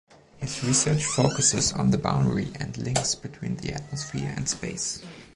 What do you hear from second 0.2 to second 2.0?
His research focuses on the